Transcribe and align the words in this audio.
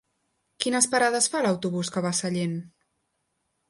Quines 0.65 0.87
parades 0.95 1.29
fa 1.35 1.43
l'autobús 1.49 1.95
que 1.97 2.05
va 2.09 2.17
a 2.17 2.21
Sallent? 2.25 2.61